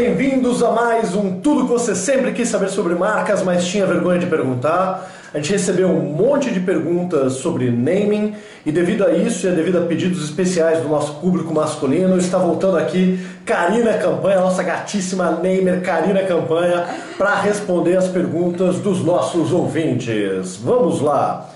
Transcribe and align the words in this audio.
Bem-vindos 0.00 0.62
a 0.62 0.70
mais 0.70 1.14
um 1.14 1.42
Tudo 1.42 1.64
que 1.64 1.72
você 1.72 1.94
sempre 1.94 2.32
quis 2.32 2.48
saber 2.48 2.70
sobre 2.70 2.94
marcas, 2.94 3.42
mas 3.42 3.66
tinha 3.66 3.84
vergonha 3.84 4.18
de 4.18 4.24
perguntar. 4.24 5.06
A 5.34 5.36
gente 5.36 5.52
recebeu 5.52 5.88
um 5.88 6.00
monte 6.00 6.50
de 6.50 6.58
perguntas 6.58 7.34
sobre 7.34 7.70
naming 7.70 8.34
e 8.64 8.72
devido 8.72 9.04
a 9.04 9.12
isso 9.12 9.46
e 9.46 9.50
devido 9.50 9.76
a 9.76 9.82
pedidos 9.82 10.24
especiais 10.24 10.78
do 10.80 10.88
nosso 10.88 11.16
público 11.16 11.52
masculino, 11.52 12.16
está 12.16 12.38
voltando 12.38 12.78
aqui 12.78 13.20
Karina 13.44 13.92
Campanha, 13.98 14.40
nossa 14.40 14.62
gatíssima 14.62 15.32
namer 15.32 15.82
Karina 15.82 16.22
Campanha, 16.22 16.86
para 17.18 17.34
responder 17.34 17.98
as 17.98 18.08
perguntas 18.08 18.76
dos 18.76 19.04
nossos 19.04 19.52
ouvintes. 19.52 20.56
Vamos 20.64 21.02
lá! 21.02 21.46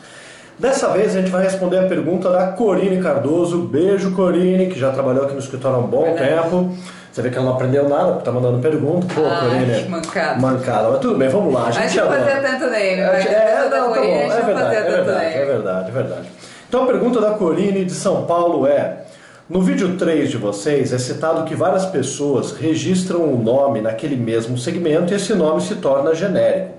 Dessa 0.59 0.89
vez 0.89 1.17
a 1.17 1.21
gente 1.21 1.31
vai 1.31 1.43
responder 1.43 1.79
a 1.79 1.89
pergunta 1.89 2.31
da 2.31 2.49
Corine 2.49 3.03
Cardoso. 3.03 3.63
Beijo, 3.63 4.13
Corine, 4.13 4.67
que 4.67 4.79
já 4.79 4.93
trabalhou 4.93 5.25
aqui 5.25 5.33
no 5.33 5.41
escritório 5.41 5.79
há 5.79 5.81
um 5.81 5.87
bom 5.87 6.05
Verdade. 6.05 6.43
tempo. 6.43 6.77
Você 7.15 7.23
vê 7.23 7.31
que 7.31 7.37
ela 7.39 7.47
não 7.47 7.55
aprendeu 7.55 7.89
nada, 7.89 8.11
porque 8.11 8.25
tá 8.25 8.33
mandando 8.33 8.59
pergunta. 8.59 9.07
Pô, 9.15 9.25
Ai, 9.25 9.49
Corine. 9.49 9.89
Mancada. 9.89 10.41
Mancada. 10.41 10.89
Mas 10.89 10.99
tudo 10.99 11.17
bem, 11.17 11.29
vamos 11.29 11.55
lá. 11.55 11.69
A 11.69 11.71
gente 11.71 11.93
que 11.93 12.01
fazia 12.01 12.43
tanto 12.43 12.71
nele. 12.73 13.01
É, 13.03 13.05
é, 13.05 13.61
não, 13.63 13.71
tá 13.71 14.01
bom. 14.01 14.05
É 14.05 14.29
verdade, 14.29 14.75
é 14.75 14.83
verdade, 14.83 15.27
é 15.27 15.45
verdade, 15.45 15.89
é 15.91 15.93
verdade. 15.93 16.29
Então 16.69 16.83
a 16.83 16.87
pergunta 16.89 17.21
da 17.21 17.31
Corine 17.31 17.85
de 17.85 17.93
São 17.93 18.25
Paulo 18.25 18.67
é. 18.67 19.05
No 19.49 19.63
vídeo 19.63 19.97
3 19.97 20.29
de 20.29 20.39
vocês 20.39 20.93
é 20.93 20.99
citado 20.99 21.45
que 21.45 21.55
várias 21.55 21.87
pessoas 21.87 22.51
registram 22.51 23.23
um 23.23 23.41
nome 23.41 23.81
naquele 23.81 24.17
mesmo 24.17 24.59
segmento 24.59 25.13
e 25.13 25.17
esse 25.17 25.35
nome 25.35 25.61
se 25.61 25.77
torna 25.77 26.17
genérico. 26.17 26.71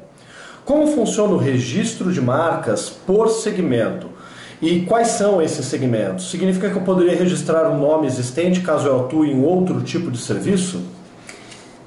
Como 0.65 0.87
funciona 0.87 1.31
o 1.31 1.37
registro 1.37 2.11
de 2.11 2.19
marcas 2.19 2.89
por 2.89 3.29
segmento? 3.29 4.09
E 4.61 4.81
quais 4.81 5.09
são 5.09 5.41
esses 5.41 5.65
segmentos? 5.65 6.31
Significa 6.31 6.69
que 6.69 6.75
eu 6.75 6.81
poderia 6.81 7.15
registrar 7.15 7.69
um 7.69 7.77
nome 7.77 8.07
existente 8.07 8.61
caso 8.61 8.87
eu 8.87 9.05
atue 9.05 9.31
em 9.31 9.43
outro 9.43 9.81
tipo 9.81 10.09
de 10.09 10.17
serviço? 10.17 10.81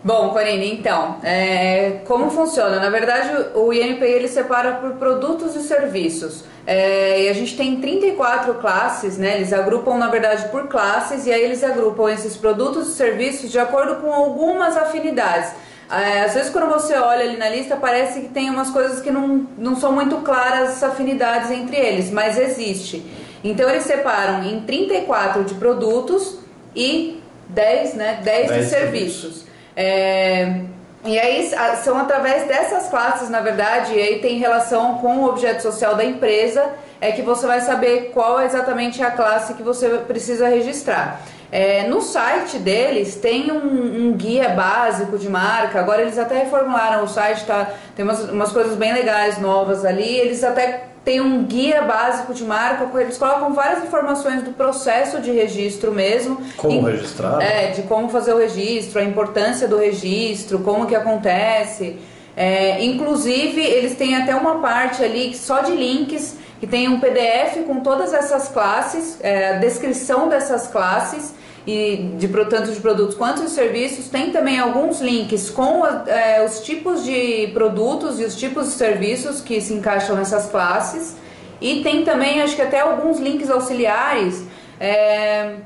Bom, 0.05 0.31
Corine, 0.31 0.73
então, 0.73 1.17
é, 1.25 2.03
como 2.07 2.31
funciona? 2.31 2.79
Na 2.79 2.89
verdade, 2.89 3.31
o 3.57 3.73
INPI 3.73 4.05
ele 4.05 4.29
separa 4.29 4.75
por 4.75 4.92
produtos 4.92 5.57
e 5.57 5.62
serviços. 5.62 6.45
É, 6.65 7.25
e 7.25 7.29
a 7.29 7.33
gente 7.33 7.57
tem 7.57 7.81
34 7.81 8.55
classes, 8.55 9.19
né? 9.19 9.37
Eles 9.37 9.53
agrupam, 9.53 9.98
na 9.98 10.09
verdade, 10.09 10.48
por 10.51 10.69
classes, 10.69 11.27
e 11.27 11.33
aí 11.33 11.42
eles 11.42 11.64
agrupam 11.64 12.12
esses 12.12 12.37
produtos 12.37 12.89
e 12.89 12.92
serviços 12.92 13.51
de 13.51 13.59
acordo 13.59 13.97
com 13.97 14.12
algumas 14.12 14.77
afinidades. 14.77 15.51
É, 15.91 16.20
às 16.20 16.34
vezes 16.34 16.50
quando 16.50 16.69
você 16.69 16.94
olha 16.94 17.25
ali 17.25 17.36
na 17.39 17.48
lista 17.48 17.75
parece 17.77 18.20
que 18.20 18.28
tem 18.28 18.50
umas 18.50 18.70
coisas 18.70 19.00
que 19.00 19.11
não, 19.11 19.47
não 19.56 19.75
são 19.75 19.92
muito 19.92 20.17
claras 20.19 20.70
as 20.70 20.83
afinidades 20.83 21.50
entre 21.50 21.77
eles, 21.77 22.11
mas 22.11 22.36
existe. 22.36 23.05
Então 23.42 23.69
eles 23.69 23.84
separam 23.84 24.42
em 24.45 24.61
34 24.61 25.45
de 25.45 25.55
produtos 25.55 26.39
e 26.77 27.22
10, 27.48 27.95
né, 27.95 28.20
10, 28.22 28.48
10 28.48 28.64
de 28.64 28.70
serviços. 28.70 29.45
É, 29.75 30.61
e 31.05 31.19
aí 31.19 31.50
são 31.83 31.97
através 31.97 32.47
dessas 32.47 32.89
classes, 32.89 33.30
na 33.30 33.41
verdade, 33.41 33.95
e 33.95 34.00
aí 34.00 34.19
tem 34.19 34.39
relação 34.39 34.98
com 34.98 35.19
o 35.19 35.28
objeto 35.28 35.62
social 35.62 35.95
da 35.95 36.05
empresa, 36.05 36.70
é 37.01 37.13
que 37.13 37.23
você 37.23 37.47
vai 37.47 37.61
saber 37.61 38.11
qual 38.13 38.41
exatamente 38.41 39.03
é 39.03 39.07
a 39.07 39.11
classe 39.11 39.55
que 39.55 39.63
você 39.63 39.89
precisa 40.07 40.49
registrar. 40.49 41.21
É, 41.51 41.87
no 41.89 42.03
site 42.03 42.59
deles 42.59 43.17
tem 43.17 43.51
um, 43.51 44.09
um, 44.09 44.13
guia 44.13 44.51
básico 44.51 45.17
de 45.17 45.29
marca. 45.29 45.79
Agora 45.79 46.03
eles 46.03 46.19
até 46.19 46.41
reformularam 46.41 47.05
o 47.05 47.09
site, 47.09 47.47
tá? 47.47 47.71
Tem 47.97 48.05
umas, 48.05 48.29
umas 48.29 48.53
coisas 48.53 48.77
bem 48.77 48.93
legais 48.93 49.39
novas 49.39 49.85
ali. 49.85 50.17
Eles 50.19 50.45
até 50.45 50.89
têm 51.05 51.23
um 51.23 51.45
guia 51.45 51.81
básico 51.81 52.35
de 52.35 52.45
marca, 52.45 52.87
eles 53.01 53.17
colocam 53.17 53.55
várias 53.55 53.83
informações 53.83 54.43
do 54.43 54.51
processo 54.53 55.21
de 55.21 55.31
registro 55.31 55.91
mesmo. 55.91 56.39
Como 56.59 56.83
registrar? 56.83 57.41
É, 57.41 57.69
de 57.69 57.83
como 57.83 58.11
fazer 58.11 58.35
o 58.35 58.39
registro, 58.39 59.01
a 59.01 59.05
importância 59.05 59.67
do 59.67 59.79
registro, 59.79 60.59
como 60.59 60.87
que 60.87 60.95
acontece. 60.95 61.98
É, 62.41 62.85
inclusive, 62.85 63.61
eles 63.61 63.97
têm 63.97 64.15
até 64.15 64.33
uma 64.33 64.61
parte 64.61 65.03
ali 65.03 65.37
só 65.37 65.61
de 65.61 65.73
links 65.73 66.37
que 66.61 66.69
tem 66.69 66.89
um 66.89 67.01
PDF 67.01 67.65
com 67.67 67.81
todas 67.81 68.15
essas 68.15 68.47
classes, 68.47 69.19
é, 69.21 69.57
a 69.57 69.59
descrição 69.59 70.29
dessas 70.29 70.69
classes 70.69 71.35
e 71.67 72.15
de 72.17 72.29
tanto 72.29 72.71
de 72.71 72.79
produtos 72.79 73.17
quanto 73.17 73.43
de 73.43 73.51
serviços. 73.51 74.09
Tem 74.09 74.31
também 74.31 74.57
alguns 74.57 75.01
links 75.01 75.51
com 75.51 75.85
é, 75.85 76.45
os 76.45 76.61
tipos 76.61 77.05
de 77.05 77.49
produtos 77.53 78.21
e 78.21 78.25
os 78.25 78.37
tipos 78.37 78.67
de 78.67 78.75
serviços 78.75 79.41
que 79.41 79.61
se 79.61 79.75
encaixam 79.75 80.15
nessas 80.15 80.47
classes. 80.47 81.17
E 81.61 81.83
tem 81.83 82.05
também, 82.05 82.41
acho 82.41 82.55
que 82.55 82.63
até 82.63 82.79
alguns 82.79 83.19
links 83.19 83.51
auxiliares, 83.51 84.45
é, 84.79 85.57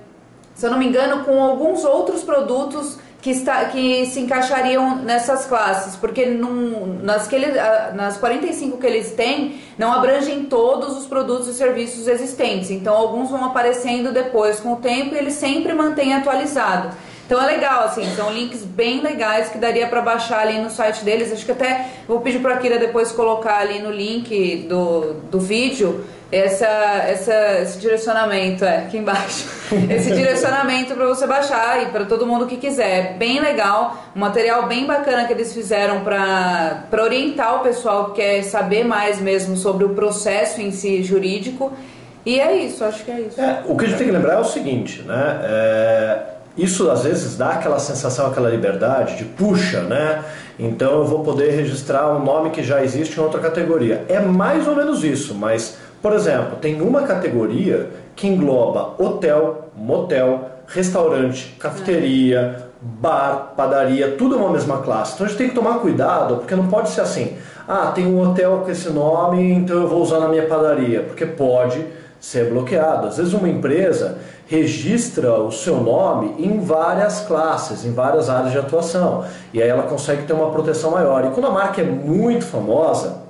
se 0.55 0.65
eu 0.65 0.71
não 0.71 0.79
me 0.79 0.87
engano, 0.87 1.23
com 1.23 1.39
alguns 1.43 1.85
outros 1.85 2.23
produtos 2.23 2.97
que, 3.23 3.31
está, 3.31 3.65
que 3.67 4.05
se 4.07 4.19
encaixariam 4.19 4.97
nessas 4.97 5.47
classes, 5.47 5.95
porque 5.95 6.27
num, 6.27 6.99
nas, 7.03 7.29
que 7.29 7.37
ele, 7.37 7.53
nas 7.95 8.17
45 8.17 8.79
que 8.79 8.87
eles 8.87 9.13
têm, 9.13 9.61
não 9.79 9.93
abrangem 9.93 10.45
todos 10.47 10.99
os 10.99 11.07
produtos 11.07 11.47
e 11.47 11.55
serviços 11.55 12.09
existentes. 12.09 12.71
Então, 12.71 12.95
alguns 12.95 13.31
vão 13.31 13.45
aparecendo 13.45 14.13
depois 14.13 14.59
com 14.59 14.73
o 14.73 14.77
tempo 14.77 15.15
e 15.15 15.19
eles 15.19 15.35
sempre 15.35 15.73
mantêm 15.73 16.15
atualizado. 16.15 16.91
Então 17.25 17.41
é 17.41 17.47
legal, 17.47 17.85
assim, 17.85 18.05
são 18.15 18.31
links 18.31 18.63
bem 18.63 19.01
legais 19.01 19.49
que 19.49 19.57
daria 19.57 19.87
para 19.87 20.03
baixar 20.03 20.41
ali 20.41 20.61
no 20.61 20.69
site 20.69 21.03
deles. 21.05 21.33
Acho 21.33 21.47
que 21.47 21.53
até 21.53 21.87
vou 22.07 22.21
pedir 22.21 22.41
para 22.41 22.55
a 22.55 22.59
Kira 22.59 22.79
depois 22.79 23.13
colocar 23.13 23.59
ali 23.59 23.79
no 23.79 23.91
link 23.91 24.67
do, 24.69 25.15
do 25.31 25.41
vídeo 25.41 26.05
essa, 26.33 26.67
essa, 26.67 27.61
esse 27.61 27.79
direcionamento, 27.79 28.65
é, 28.65 28.79
aqui 28.79 28.97
embaixo. 28.97 29.47
Esse 29.91 30.13
direcionamento 30.13 30.95
para 30.95 31.07
você 31.07 31.27
baixar 31.27 31.83
e 31.83 31.87
para 31.87 32.05
todo 32.05 32.27
mundo 32.27 32.47
que 32.47 32.57
quiser. 32.57 33.17
Bem 33.19 33.41
legal, 33.41 34.03
um 34.17 34.21
material 34.21 34.67
bem 34.67 34.87
bacana 34.87 35.25
que 35.27 35.33
eles 35.33 35.53
fizeram 35.53 36.03
para 36.03 37.03
orientar 37.03 37.57
o 37.57 37.61
pessoal 37.61 38.11
que 38.11 38.21
quer 38.21 38.43
saber 38.43 38.85
mais 38.85 39.21
mesmo 39.21 39.57
sobre 39.57 39.85
o 39.85 39.91
processo 39.91 40.61
em 40.61 40.71
si 40.73 41.03
jurídico. 41.03 41.73
E 42.25 42.39
é 42.41 42.57
isso, 42.57 42.85
acho 42.85 43.05
que 43.05 43.11
é 43.11 43.21
isso. 43.21 43.41
É, 43.41 43.63
o 43.67 43.77
que 43.77 43.85
a 43.85 43.89
gente 43.89 43.99
tem 43.99 44.07
que 44.07 44.13
lembrar 44.13 44.35
é 44.35 44.39
o 44.39 44.45
seguinte, 44.45 45.03
né? 45.03 45.41
É, 45.43 46.19
isso 46.57 46.91
às 46.91 47.03
vezes 47.03 47.37
dá 47.37 47.51
aquela 47.51 47.79
sensação, 47.79 48.27
aquela 48.27 48.49
liberdade 48.49 49.17
de 49.17 49.25
puxa, 49.25 49.81
né? 49.83 50.23
Então 50.59 50.93
eu 50.93 51.05
vou 51.05 51.21
poder 51.21 51.51
registrar 51.51 52.11
um 52.11 52.23
nome 52.23 52.51
que 52.51 52.63
já 52.63 52.83
existe 52.85 53.19
em 53.19 53.23
outra 53.23 53.41
categoria. 53.41 54.05
É 54.09 54.21
mais 54.21 54.69
ou 54.69 54.77
menos 54.77 55.03
isso, 55.03 55.35
mas 55.35 55.79
por 56.03 56.13
exemplo, 56.13 56.57
tem 56.61 56.83
uma 56.83 57.03
categoria 57.03 57.89
que 58.17 58.27
engloba 58.27 58.95
hotel, 58.99 59.69
motel, 59.77 60.51
restaurante, 60.67 61.55
cafeteria, 61.61 62.65
bar, 62.81 63.53
padaria, 63.57 64.17
tudo 64.17 64.35
é 64.35 64.39
uma 64.39 64.51
mesma 64.51 64.79
classe. 64.79 65.15
Então 65.15 65.27
a 65.27 65.29
gente 65.29 65.39
tem 65.39 65.49
que 65.49 65.55
tomar 65.55 65.79
cuidado, 65.79 66.39
porque 66.39 66.57
não 66.57 66.67
pode 66.67 66.91
ser 66.91 67.03
assim. 67.03 67.37
Ah, 67.69 67.93
tem 67.95 68.07
um 68.07 68.21
hotel 68.21 68.63
com 68.65 68.71
esse 68.71 68.91
nome, 68.91 69.53
então 69.53 69.83
eu 69.83 69.89
vou 69.89 70.03
usar 70.03 70.19
na 70.19 70.29
minha 70.29 70.47
padaria, 70.47 71.03
porque 71.03 71.25
pode 71.25 71.87
ser 72.21 72.51
bloqueado. 72.51 73.07
Às 73.07 73.19
vezes 73.19 73.33
uma 73.33 73.49
empresa 73.49 74.19
registra 74.47 75.33
o 75.35 75.53
seu 75.53 75.81
nome 75.81 76.35
em 76.39 76.59
várias 76.61 77.21
classes, 77.21 77.85
em 77.85 77.93
várias 77.93 78.29
áreas 78.29 78.53
de 78.53 78.59
atuação, 78.59 79.25
e 79.53 79.63
aí 79.63 79.69
ela 79.69 79.85
consegue 79.85 80.25
ter 80.25 80.33
uma 80.33 80.51
proteção 80.51 80.91
maior. 80.91 81.25
E 81.25 81.31
quando 81.31 81.47
a 81.47 81.51
marca 81.51 81.81
é 81.81 81.85
muito 81.85 82.45
famosa, 82.45 83.23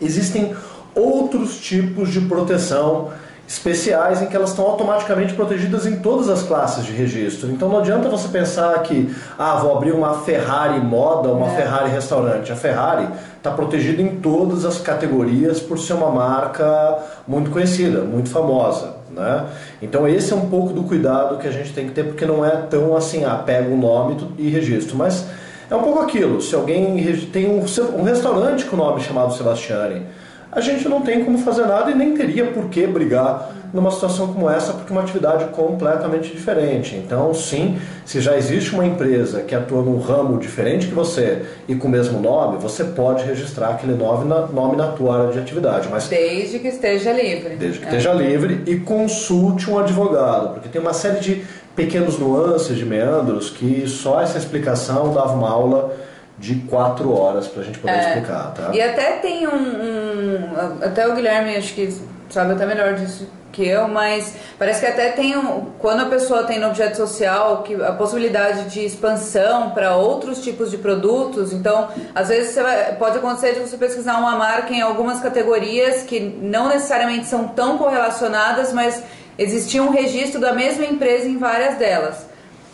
existem 0.00 0.54
outros 0.94 1.58
tipos 1.58 2.10
de 2.10 2.20
proteção 2.22 3.10
especiais 3.46 4.22
em 4.22 4.26
que 4.26 4.36
elas 4.36 4.50
estão 4.50 4.64
automaticamente 4.64 5.34
protegidas 5.34 5.84
em 5.84 5.96
todas 5.96 6.28
as 6.30 6.42
classes 6.42 6.84
de 6.84 6.92
registro. 6.92 7.50
Então 7.50 7.68
não 7.68 7.80
adianta 7.80 8.08
você 8.08 8.28
pensar 8.28 8.82
que, 8.82 9.14
ah, 9.38 9.56
vou 9.56 9.76
abrir 9.76 9.92
uma 9.92 10.14
Ferrari 10.20 10.80
moda, 10.80 11.28
uma 11.28 11.48
é. 11.48 11.56
Ferrari 11.56 11.90
restaurante. 11.90 12.50
A 12.50 12.56
Ferrari 12.56 13.08
está 13.36 13.50
protegida 13.50 14.00
em 14.00 14.16
todas 14.20 14.64
as 14.64 14.78
categorias 14.78 15.60
por 15.60 15.78
ser 15.78 15.92
uma 15.94 16.10
marca 16.10 16.98
muito 17.28 17.50
conhecida, 17.50 18.00
muito 18.00 18.30
famosa. 18.30 18.94
Né? 19.10 19.44
Então 19.82 20.08
esse 20.08 20.32
é 20.32 20.36
um 20.36 20.48
pouco 20.48 20.72
do 20.72 20.84
cuidado 20.84 21.36
que 21.36 21.46
a 21.46 21.52
gente 21.52 21.74
tem 21.74 21.86
que 21.86 21.92
ter, 21.92 22.04
porque 22.04 22.24
não 22.24 22.44
é 22.44 22.56
tão 22.70 22.96
assim, 22.96 23.24
ah, 23.24 23.36
pega 23.36 23.68
o 23.68 23.76
nome 23.76 24.16
e 24.38 24.48
registro. 24.48 24.96
Mas 24.96 25.26
é 25.70 25.76
um 25.76 25.82
pouco 25.82 26.00
aquilo, 26.00 26.40
se 26.40 26.54
alguém 26.54 27.02
tem 27.32 27.46
um, 27.46 27.64
um 27.98 28.02
restaurante 28.02 28.64
com 28.64 28.76
o 28.76 28.78
nome 28.78 29.02
chamado 29.02 29.34
Sebastiani, 29.34 30.06
a 30.52 30.60
gente 30.60 30.86
não 30.86 31.00
tem 31.00 31.24
como 31.24 31.38
fazer 31.38 31.64
nada 31.64 31.90
e 31.90 31.94
nem 31.94 32.14
teria 32.14 32.44
por 32.44 32.68
que 32.68 32.86
brigar 32.86 33.50
numa 33.72 33.90
situação 33.90 34.34
como 34.34 34.50
essa, 34.50 34.74
porque 34.74 34.92
é 34.92 34.94
uma 34.94 35.02
atividade 35.02 35.46
completamente 35.46 36.30
diferente. 36.30 36.94
Então, 36.94 37.32
sim, 37.32 37.78
se 38.04 38.20
já 38.20 38.36
existe 38.36 38.74
uma 38.74 38.84
empresa 38.84 39.40
que 39.40 39.54
atua 39.54 39.80
num 39.82 39.98
ramo 39.98 40.38
diferente 40.38 40.88
que 40.88 40.94
você 40.94 41.42
e 41.66 41.74
com 41.74 41.88
o 41.88 41.90
mesmo 41.90 42.20
nome, 42.20 42.58
você 42.58 42.84
pode 42.84 43.24
registrar 43.24 43.70
aquele 43.70 43.94
nome 43.94 44.28
na, 44.28 44.46
nome 44.46 44.76
na 44.76 44.88
tua 44.88 45.20
área 45.20 45.32
de 45.32 45.38
atividade. 45.38 45.88
Mas 45.90 46.08
desde 46.08 46.58
que 46.58 46.68
esteja 46.68 47.12
livre. 47.12 47.56
Desde 47.56 47.78
que 47.78 47.86
é. 47.86 47.88
esteja 47.88 48.12
livre 48.12 48.62
e 48.66 48.76
consulte 48.76 49.70
um 49.70 49.78
advogado, 49.78 50.52
porque 50.52 50.68
tem 50.68 50.82
uma 50.82 50.92
série 50.92 51.20
de 51.20 51.42
pequenos 51.74 52.18
nuances, 52.18 52.76
de 52.76 52.84
meandros, 52.84 53.48
que 53.48 53.88
só 53.88 54.20
essa 54.20 54.36
explicação 54.36 55.14
dava 55.14 55.32
uma 55.32 55.48
aula 55.48 55.96
de 56.38 56.56
quatro 56.68 57.14
horas 57.14 57.46
para 57.46 57.62
a 57.62 57.64
gente 57.64 57.78
poder 57.78 57.94
é. 57.94 58.08
explicar, 58.08 58.52
tá? 58.54 58.70
E 58.72 58.80
até 58.80 59.12
tem 59.18 59.46
um, 59.46 59.52
um, 59.52 60.56
Até 60.82 61.06
o 61.06 61.14
Guilherme, 61.14 61.56
acho 61.56 61.74
que 61.74 61.94
sabe 62.30 62.52
até 62.52 62.66
melhor 62.66 62.94
disso 62.94 63.28
que 63.52 63.68
eu, 63.68 63.86
mas 63.86 64.34
parece 64.58 64.80
que 64.80 64.86
até 64.86 65.10
tem 65.10 65.36
um, 65.36 65.66
quando 65.78 66.00
a 66.00 66.06
pessoa 66.06 66.44
tem 66.44 66.58
no 66.58 66.68
objeto 66.68 66.96
social 66.96 67.62
que 67.62 67.74
a 67.74 67.92
possibilidade 67.92 68.70
de 68.70 68.84
expansão 68.84 69.70
para 69.70 69.94
outros 69.94 70.42
tipos 70.42 70.70
de 70.70 70.78
produtos, 70.78 71.52
então 71.52 71.88
às 72.14 72.28
vezes 72.28 72.54
vai, 72.54 72.94
pode 72.94 73.18
acontecer 73.18 73.52
de 73.52 73.60
você 73.60 73.76
pesquisar 73.76 74.18
uma 74.18 74.36
marca 74.36 74.72
em 74.72 74.80
algumas 74.80 75.20
categorias 75.20 76.02
que 76.02 76.18
não 76.18 76.68
necessariamente 76.68 77.26
são 77.26 77.48
tão 77.48 77.76
correlacionadas, 77.76 78.72
mas 78.72 79.02
existia 79.38 79.82
um 79.82 79.90
registro 79.90 80.40
da 80.40 80.54
mesma 80.54 80.86
empresa 80.86 81.28
em 81.28 81.36
várias 81.36 81.76
delas. 81.76 82.26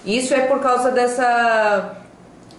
Isso 0.06 0.32
é 0.32 0.40
por 0.42 0.60
causa 0.60 0.92
dessa 0.92 1.96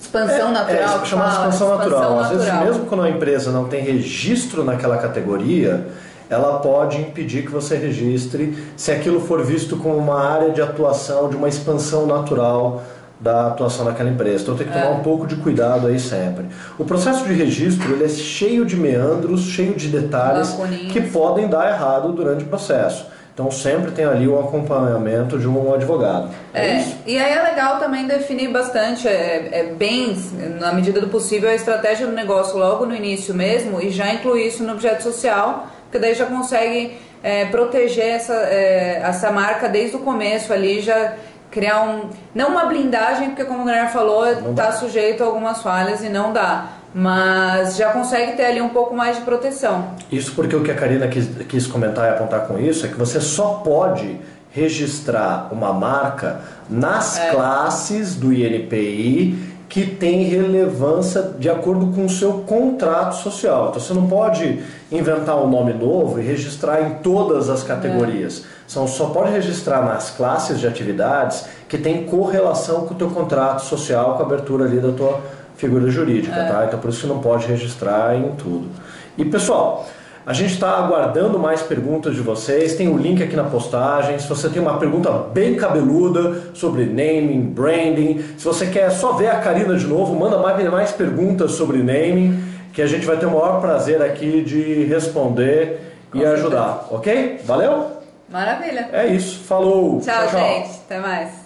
expansão 0.10 0.50
é, 0.50 0.52
natural. 0.52 0.82
É, 0.82 0.88
chama 0.88 1.02
expansão, 1.06 1.30
expansão 1.30 1.78
natural. 1.78 2.02
natural. 2.02 2.20
Às 2.20 2.30
vezes, 2.30 2.54
mesmo 2.54 2.86
quando 2.86 3.04
a 3.04 3.10
empresa 3.10 3.52
não 3.52 3.66
tem 3.66 3.84
registro 3.84 4.64
naquela 4.64 4.98
categoria, 4.98 5.88
ela 6.30 6.60
pode 6.60 6.98
impedir 6.98 7.44
que 7.44 7.52
você 7.52 7.76
registre 7.76 8.58
se 8.76 8.92
aquilo 8.92 9.22
for 9.22 9.44
visto 9.44 9.78
como 9.78 9.96
uma 9.98 10.22
área 10.22 10.52
de 10.52 10.62
atuação, 10.62 11.30
de 11.30 11.36
uma 11.36 11.48
expansão 11.48 12.06
natural 12.06 12.84
da 13.20 13.48
atuação 13.48 13.86
daquela 13.86 14.10
empresa. 14.10 14.44
Então 14.44 14.56
tem 14.56 14.66
que 14.66 14.74
tomar 14.74 14.86
é. 14.86 14.92
um 14.92 15.00
pouco 15.00 15.28
de 15.28 15.36
cuidado 15.36 15.88
aí 15.88 16.00
sempre. 16.00 16.46
O 16.78 16.86
processo 16.86 17.26
de 17.26 17.34
registro 17.34 17.92
ele 17.92 18.06
é 18.06 18.10
cheio 18.10 18.66
de 18.66 18.78
meandros, 18.78 19.42
cheio 19.42 19.74
de 19.74 19.90
detalhes 19.90 20.56
que 20.92 21.02
podem 21.02 21.48
dar 21.48 21.70
errado 21.70 22.14
durante 22.14 22.46
o 22.46 22.48
processo. 22.48 23.08
Então 23.40 23.50
sempre 23.50 23.92
tem 23.92 24.04
ali 24.04 24.28
o 24.28 24.38
acompanhamento 24.38 25.40
de 25.40 25.48
um 25.48 25.74
advogado. 25.74 26.30
É, 26.54 26.72
é 26.72 26.86
e 27.06 27.18
aí 27.18 27.32
é 27.32 27.42
legal 27.42 27.80
também 27.80 28.06
definir 28.06 28.50
bastante, 28.50 29.08
é, 29.08 29.48
é, 29.54 29.64
bem, 29.64 30.14
na 30.60 30.74
medida 30.74 31.00
do 31.00 31.08
possível, 31.08 31.50
a 31.50 31.56
estratégia 31.56 32.06
do 32.06 32.12
negócio 32.12 32.58
logo 32.58 32.86
no 32.86 32.94
início 32.94 33.34
mesmo 33.34 33.82
e 33.82 33.92
já 33.92 34.14
incluir 34.14 34.48
isso 34.48 34.62
no 34.62 34.74
objeto 34.74 35.04
social, 35.04 35.68
porque 35.84 35.98
daí 36.00 36.16
já 36.16 36.26
consegue 36.26 37.00
é, 37.24 37.46
proteger 37.46 38.08
essa, 38.08 38.34
é, 38.34 39.02
essa 39.06 39.32
marca 39.32 39.70
desde 39.70 39.96
o 39.96 40.00
começo 40.00 40.52
ali, 40.52 40.82
já 40.82 41.14
criar 41.50 41.84
um. 41.84 42.10
Não 42.36 42.50
uma 42.50 42.66
blindagem, 42.66 43.30
porque 43.30 43.46
como 43.46 43.62
o 43.62 43.66
Guilherme 43.66 43.90
falou, 43.90 44.30
está 44.30 44.74
sujeito 44.74 45.24
a 45.24 45.26
algumas 45.26 45.62
falhas 45.62 46.04
e 46.04 46.10
não 46.10 46.34
dá 46.34 46.79
mas 46.94 47.76
já 47.76 47.92
consegue 47.92 48.34
ter 48.34 48.46
ali 48.46 48.62
um 48.62 48.70
pouco 48.70 48.96
mais 48.96 49.18
de 49.18 49.24
proteção. 49.24 49.94
Isso 50.12 50.34
porque 50.34 50.56
o 50.56 50.64
que 50.64 50.72
a 50.72 50.76
Karina 50.76 51.08
quis, 51.08 51.28
quis 51.48 51.68
comentar 51.68 52.08
e 52.08 52.16
apontar 52.16 52.48
com 52.48 52.60
isso 52.60 52.86
é 52.86 52.90
que 52.90 52.96
você 52.96 53.22
só 53.22 53.62
pode 53.64 54.20
registrar 54.52 55.50
uma 55.52 55.72
marca 55.72 56.42
nas 56.70 57.20
é. 57.20 57.30
classes 57.30 58.16
do 58.16 58.34
INPI 58.34 59.50
que 59.70 59.86
tem 59.86 60.24
relevância 60.24 61.22
de 61.38 61.48
acordo 61.48 61.94
com 61.94 62.06
o 62.06 62.10
seu 62.10 62.40
contrato 62.40 63.18
social. 63.18 63.70
Então 63.70 63.80
você 63.80 63.94
não 63.94 64.08
pode 64.08 64.64
inventar 64.92 65.38
um 65.38 65.48
nome 65.48 65.74
novo 65.74 66.20
e 66.20 66.26
registrar 66.26 66.82
em 66.82 66.96
todas 66.96 67.50
as 67.50 67.62
categorias. 67.62 68.44
É. 68.56 68.60
Então, 68.70 68.88
só 68.88 69.08
pode 69.08 69.32
registrar 69.32 69.84
nas 69.84 70.12
classes 70.12 70.60
de 70.60 70.68
atividades 70.68 71.46
que 71.68 71.76
tem 71.76 72.06
correlação 72.06 72.86
com 72.86 72.94
o 72.94 72.98
teu 72.98 73.10
contrato 73.10 73.64
social, 73.64 74.16
com 74.16 74.24
a 74.24 74.26
abertura 74.26 74.66
ali 74.66 74.80
da 74.80 74.92
tua 74.92 75.20
figura 75.60 75.92
jurídica, 75.92 76.36
é. 76.36 76.48
tá? 76.48 76.66
Então 76.66 76.80
por 76.80 76.90
isso 76.90 77.02
que 77.02 77.08
não 77.08 77.20
pode 77.20 77.46
registrar 77.46 78.16
em 78.16 78.32
tudo. 78.32 78.70
E 79.18 79.26
pessoal, 79.26 79.86
a 80.26 80.32
gente 80.32 80.54
está 80.54 80.78
aguardando 80.78 81.38
mais 81.38 81.62
perguntas 81.62 82.16
de 82.16 82.22
vocês. 82.22 82.76
Tem 82.76 82.88
o 82.88 82.94
um 82.94 82.98
link 82.98 83.22
aqui 83.22 83.36
na 83.36 83.44
postagem. 83.44 84.18
Se 84.18 84.28
você 84.28 84.48
tem 84.48 84.62
uma 84.62 84.78
pergunta 84.78 85.12
bem 85.12 85.56
cabeluda 85.56 86.54
sobre 86.54 86.86
naming, 86.86 87.42
branding, 87.42 88.24
se 88.38 88.46
você 88.46 88.68
quer 88.68 88.90
só 88.92 89.14
ver 89.14 89.28
a 89.28 89.40
Karina 89.40 89.76
de 89.76 89.86
novo, 89.86 90.16
manda 90.16 90.38
mais, 90.38 90.72
mais 90.72 90.92
perguntas 90.92 91.52
sobre 91.52 91.80
naming, 91.80 92.42
que 92.72 92.82
a 92.82 92.88
gente 92.88 93.06
vai 93.06 93.18
ter 93.18 93.26
o 93.26 93.32
maior 93.32 93.60
prazer 93.60 94.02
aqui 94.02 94.42
de 94.42 94.86
responder 94.86 95.80
Com 96.12 96.20
e 96.20 96.22
certeza. 96.22 96.42
ajudar, 96.42 96.88
ok? 96.92 97.42
Valeu? 97.44 97.88
Maravilha. 98.30 98.90
É 98.94 99.08
isso. 99.08 99.44
Falou. 99.44 100.00
Tchau, 100.00 100.28
tchau 100.28 100.40
gente. 100.40 100.70
Tchau. 100.70 100.82
Até 100.86 101.00
mais. 101.00 101.39